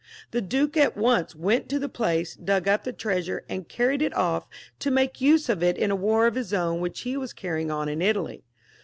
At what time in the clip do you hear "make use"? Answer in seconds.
4.89-5.47